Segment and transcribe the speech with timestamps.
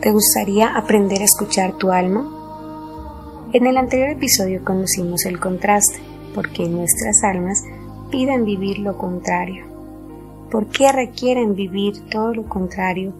[0.00, 2.26] ¿Te gustaría aprender a escuchar tu alma?
[3.52, 5.98] En el anterior episodio conocimos el contraste,
[6.34, 7.62] porque nuestras almas
[8.10, 9.66] piden vivir lo contrario.
[10.50, 13.12] ¿Por qué requieren vivir todo lo contrario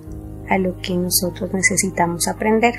[0.49, 2.75] a lo que nosotros necesitamos aprender?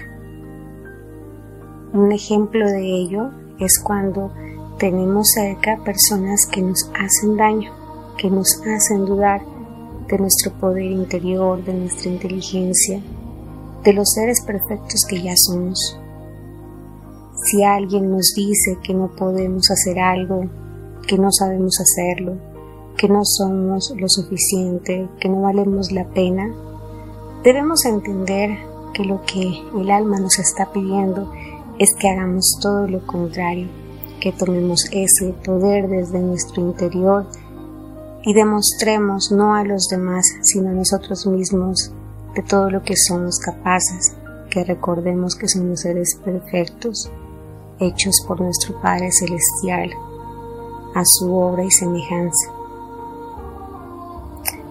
[1.94, 3.30] Un ejemplo de ello
[3.60, 4.34] es cuando
[4.80, 7.72] tenemos cerca personas que nos hacen daño,
[8.18, 9.44] que nos hacen dudar
[10.08, 13.00] de nuestro poder interior, de nuestra inteligencia,
[13.84, 15.98] de los seres perfectos que ya somos.
[17.46, 20.46] Si alguien nos dice que no podemos hacer algo,
[21.08, 22.38] que no sabemos hacerlo,
[22.98, 26.54] que no somos lo suficiente, que no valemos la pena,
[27.44, 28.58] debemos entender
[28.94, 31.32] que lo que el alma nos está pidiendo
[31.80, 33.68] es que hagamos todo lo contrario,
[34.20, 37.26] que tomemos ese poder desde nuestro interior
[38.24, 41.92] y demostremos no a los demás, sino a nosotros mismos
[42.36, 44.16] de todo lo que somos capaces,
[44.50, 47.12] que recordemos que somos seres perfectos,
[47.80, 49.90] hechos por nuestro Padre Celestial,
[50.96, 52.52] a su obra y semejanza.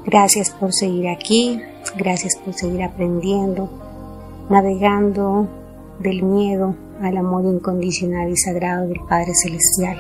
[0.05, 1.61] Gracias por seguir aquí,
[1.97, 3.69] gracias por seguir aprendiendo,
[4.49, 5.49] navegando
[5.99, 9.99] del miedo al amor incondicional y sagrado del Padre Celestial.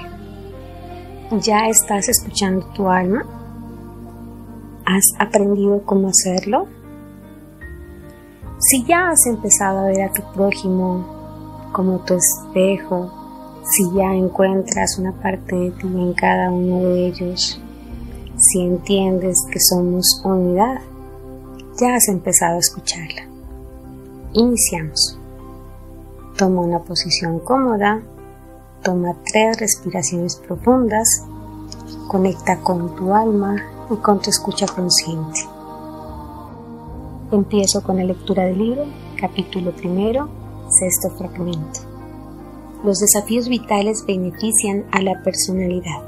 [1.42, 3.24] ¿Ya estás escuchando tu alma?
[4.84, 6.66] ¿Has aprendido cómo hacerlo?
[8.62, 11.02] Si ya has empezado a ver a tu prójimo
[11.72, 13.10] como tu espejo,
[13.64, 17.58] si ya encuentras una parte de ti en cada uno de ellos,
[18.36, 20.78] si entiendes que somos unidad,
[21.80, 23.22] ya has empezado a escucharla.
[24.34, 25.18] Iniciamos.
[26.36, 28.02] Toma una posición cómoda,
[28.82, 31.24] toma tres respiraciones profundas,
[32.08, 33.56] conecta con tu alma
[33.90, 35.39] y con tu escucha consciente.
[37.32, 38.86] Empiezo con la lectura del libro,
[39.16, 40.28] capítulo primero,
[40.68, 41.78] sexto fragmento.
[42.82, 46.02] Los desafíos vitales benefician a la personalidad.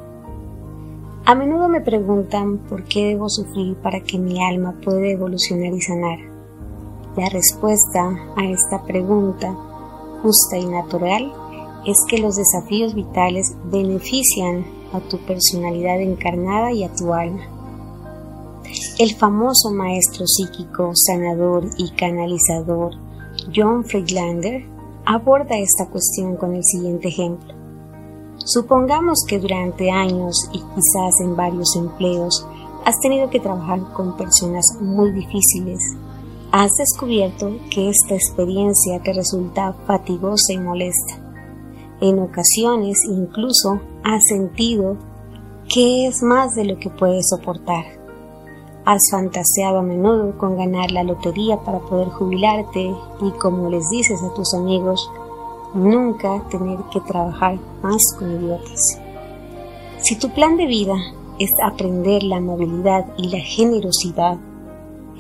[1.25, 5.81] A menudo me preguntan por qué debo sufrir para que mi alma pueda evolucionar y
[5.81, 6.19] sanar.
[7.17, 9.55] La respuesta a esta pregunta,
[10.23, 11.33] justa y natural,
[11.87, 17.62] es que los desafíos vitales benefician a tu personalidad encarnada y a tu alma.
[18.99, 22.95] El famoso maestro psíquico, sanador y canalizador
[23.55, 24.65] John Friedlander
[25.05, 27.55] aborda esta cuestión con el siguiente ejemplo.
[28.39, 32.47] Supongamos que durante años y quizás en varios empleos
[32.85, 35.79] has tenido que trabajar con personas muy difíciles.
[36.51, 41.15] Has descubierto que esta experiencia te resulta fatigosa y molesta.
[42.01, 44.97] En ocasiones incluso has sentido
[45.73, 48.02] que es más de lo que puedes soportar.
[48.85, 54.21] Has fantaseado a menudo con ganar la lotería para poder jubilarte y como les dices
[54.25, 55.09] a tus amigos,
[55.73, 59.01] nunca tener que trabajar más con idiotas.
[59.99, 60.97] Si tu plan de vida
[61.39, 64.39] es aprender la amabilidad y la generosidad,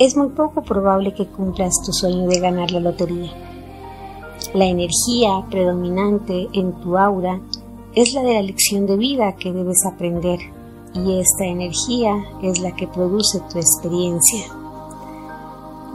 [0.01, 3.31] es muy poco probable que cumplas tu sueño de ganar la lotería.
[4.55, 7.41] La energía predominante en tu aura
[7.95, 10.41] es la de la lección de vida que debes aprender
[10.95, 14.47] y esta energía es la que produce tu experiencia.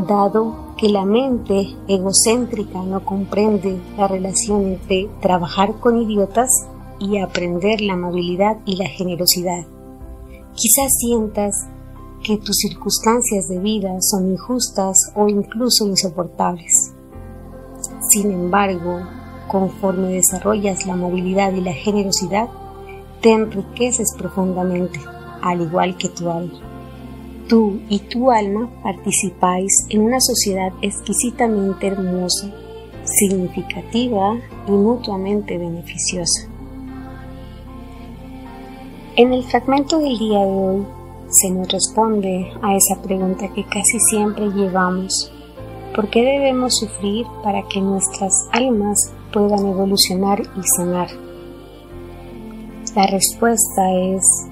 [0.08, 6.50] Dado que la mente egocéntrica no comprende la relación entre trabajar con idiotas
[7.00, 9.66] y aprender la amabilidad y la generosidad,
[10.54, 11.68] quizás sientas
[12.24, 16.94] que tus circunstancias de vida son injustas o incluso insoportables.
[18.10, 19.02] Sin embargo,
[19.48, 22.50] conforme desarrollas la amabilidad y la generosidad,
[23.28, 25.02] te enriqueces profundamente,
[25.42, 26.62] al igual que tu alma.
[27.50, 32.50] Tú y tu alma participáis en una sociedad exquisitamente hermosa,
[33.04, 36.48] significativa y mutuamente beneficiosa.
[39.18, 40.86] En el fragmento del día de hoy
[41.28, 45.34] se nos responde a esa pregunta que casi siempre llevamos.
[45.94, 51.27] ¿Por qué debemos sufrir para que nuestras almas puedan evolucionar y sanar?
[52.96, 54.48] La respuesta es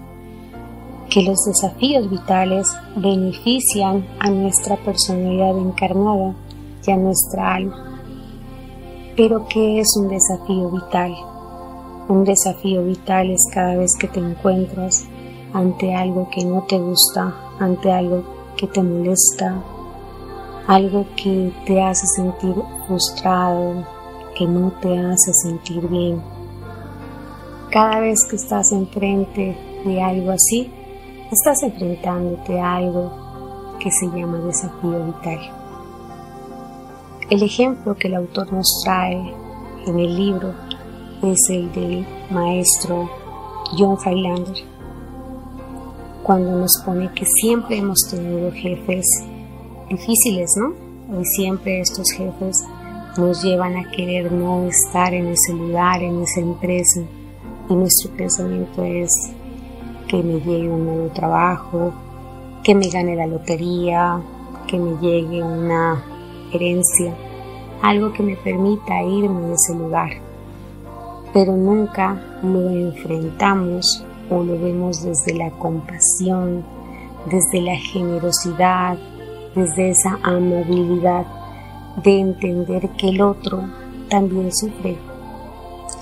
[1.10, 6.36] que los desafíos vitales benefician a nuestra personalidad encarnada
[6.86, 8.02] y a nuestra alma.
[9.16, 11.16] Pero ¿qué es un desafío vital?
[12.10, 15.06] Un desafío vital es cada vez que te encuentras
[15.54, 18.24] ante algo que no te gusta, ante algo
[18.58, 19.56] que te molesta,
[20.68, 22.56] algo que te hace sentir
[22.86, 23.86] frustrado,
[24.38, 26.35] que no te hace sentir bien
[27.76, 30.72] cada vez que estás enfrente de algo así,
[31.30, 33.12] estás enfrentándote a algo
[33.82, 35.40] que se llama desafío vital.
[37.30, 39.34] El ejemplo que el autor nos trae
[39.88, 40.54] en el libro
[41.22, 43.10] es el del maestro
[43.78, 44.64] John Freilander,
[46.24, 49.06] cuando nos pone que siempre hemos tenido jefes
[49.90, 51.20] difíciles, ¿no?
[51.20, 52.56] Y siempre estos jefes
[53.18, 57.02] nos llevan a querer no estar en ese lugar, en esa empresa.
[57.70, 59.10] Y nuestro pensamiento es
[60.08, 61.94] que me llegue un nuevo trabajo,
[62.64, 64.22] que me gane la lotería,
[64.68, 66.04] que me llegue una
[66.54, 67.14] herencia,
[67.82, 70.10] algo que me permita irme de ese lugar.
[71.34, 76.64] Pero nunca lo enfrentamos o lo vemos desde la compasión,
[77.30, 78.98] desde la generosidad,
[79.56, 81.26] desde esa amabilidad
[82.04, 83.64] de entender que el otro
[84.10, 84.98] también sufre.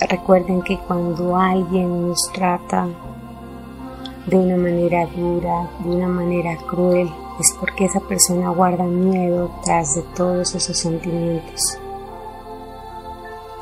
[0.09, 2.88] Recuerden que cuando alguien nos trata
[4.25, 7.09] de una manera dura, de una manera cruel,
[7.39, 11.77] es porque esa persona guarda miedo tras de todos esos sentimientos.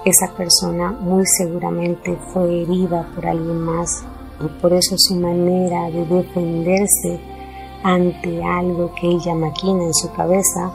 [0.03, 4.03] Esa persona muy seguramente fue herida por alguien más
[4.39, 7.19] y por eso su manera de defenderse
[7.83, 10.71] ante algo que ella maquina en su cabeza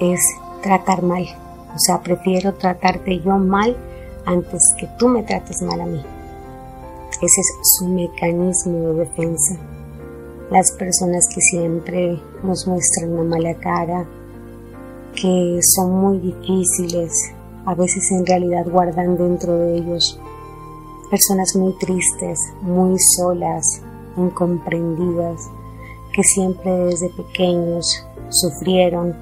[0.00, 0.20] es
[0.62, 1.26] tratar mal.
[1.74, 3.76] O sea, prefiero tratarte yo mal
[4.26, 6.00] antes que tú me trates mal a mí.
[7.22, 7.46] Ese es
[7.78, 9.56] su mecanismo de defensa.
[10.50, 14.08] Las personas que siempre nos muestran una mala cara,
[15.14, 17.12] que son muy difíciles,
[17.66, 20.18] a veces en realidad guardan dentro de ellos
[21.10, 23.82] personas muy tristes, muy solas,
[24.16, 25.50] incomprendidas,
[26.14, 29.14] que siempre desde pequeños sufrieron,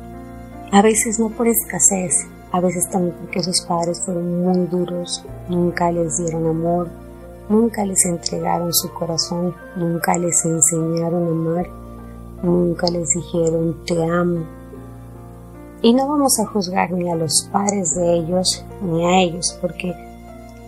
[0.71, 5.91] a veces no por escasez, a veces también porque sus padres fueron muy duros, nunca
[5.93, 6.89] les dieron amor,
[7.49, 11.67] Nunca les entregaron su corazón, nunca les enseñaron a amar,
[12.43, 14.45] nunca les dijeron te amo.
[15.81, 19.95] Y no vamos a juzgar ni a los padres de ellos ni a ellos, porque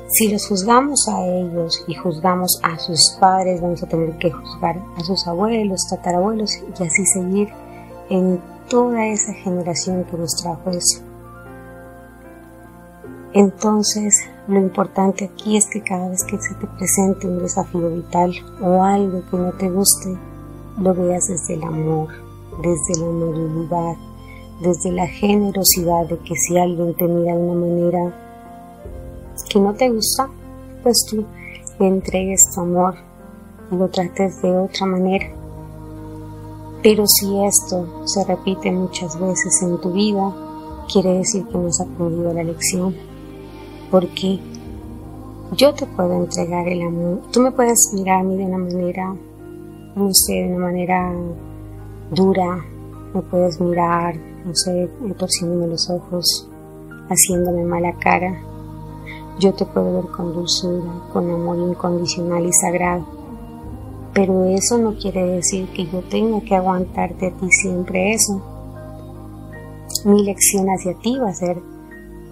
[0.08, 4.82] si los juzgamos a ellos y juzgamos a sus padres, vamos a tener que juzgar
[4.96, 7.48] a sus abuelos, tatarabuelos y así seguir
[8.08, 8.40] en
[8.70, 11.09] toda esa generación que nos trajo eso.
[13.32, 14.12] Entonces,
[14.48, 18.82] lo importante aquí es que cada vez que se te presente un desafío vital o
[18.82, 20.18] algo que no te guste,
[20.80, 22.08] lo veas desde el amor,
[22.60, 23.94] desde la amabilidad,
[24.60, 28.14] desde la generosidad de que si alguien te mira de una manera
[29.48, 30.28] que no te gusta,
[30.82, 31.24] pues tú
[31.78, 32.96] le entregues tu amor
[33.70, 35.26] y lo trates de otra manera.
[36.82, 40.34] Pero si esto se repite muchas veces en tu vida,
[40.92, 43.09] quiere decir que no has aprendido la lección
[43.90, 44.38] porque
[45.56, 47.20] yo te puedo entregar el amor.
[47.32, 49.14] Tú me puedes mirar a mí de una manera,
[49.96, 51.12] no sé, de una manera
[52.12, 52.64] dura,
[53.14, 54.14] me puedes mirar,
[54.44, 54.88] no sé,
[55.18, 56.48] torciéndome los ojos,
[57.08, 58.40] haciéndome mala cara.
[59.40, 63.04] Yo te puedo ver con dulzura, con amor incondicional y sagrado.
[64.12, 68.40] Pero eso no quiere decir que yo tenga que aguantarte a ti siempre eso.
[70.04, 71.60] Mi lección hacia ti va a ser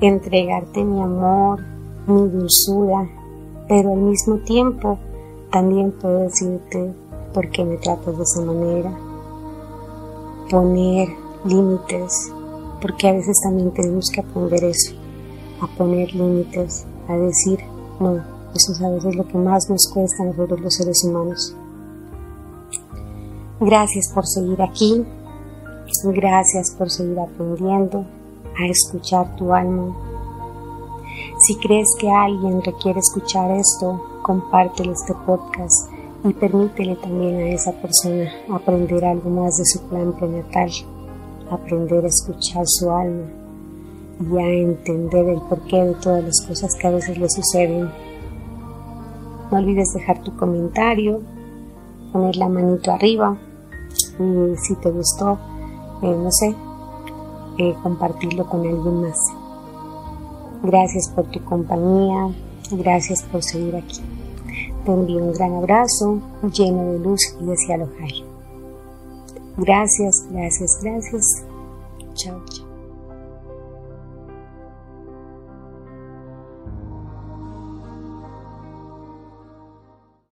[0.00, 1.60] entregarte mi amor,
[2.06, 3.08] mi dulzura,
[3.68, 4.98] pero al mismo tiempo
[5.50, 6.92] también puedo decirte
[7.34, 8.92] por qué me tratas de esa manera,
[10.50, 11.08] poner
[11.44, 12.32] límites,
[12.80, 14.94] porque a veces también tenemos que aprender eso,
[15.60, 17.58] a poner límites, a decir
[18.00, 18.16] no,
[18.54, 21.54] eso es a veces lo que más nos cuesta a nosotros los seres humanos.
[23.60, 25.04] Gracias por seguir aquí,
[26.04, 28.06] gracias por seguir aprendiendo,
[28.58, 29.94] a escuchar tu alma.
[31.40, 35.90] Si crees que alguien requiere escuchar esto, compártele este podcast
[36.24, 40.70] y permítele también a esa persona aprender algo más de su plan prenatal,
[41.50, 43.26] aprender a escuchar su alma
[44.20, 47.90] y a entender el porqué de todas las cosas que a veces le suceden.
[49.50, 51.20] No olvides dejar tu comentario,
[52.12, 53.36] poner la manito arriba
[54.18, 55.38] y si te gustó,
[56.02, 56.54] eh, no sé,
[57.58, 59.18] eh, compartirlo con alguien más.
[60.62, 62.28] Gracias por tu compañía,
[62.72, 64.00] gracias por seguir aquí.
[64.84, 66.20] Te envío un gran abrazo
[66.52, 67.88] lleno de luz y de cielo
[69.56, 71.44] Gracias, gracias, gracias.
[72.14, 72.67] Chao, chao.